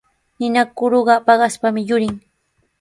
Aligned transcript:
Ninakuruqa 0.37 1.15
paqaspami 1.27 1.81
yurin. 1.89 2.15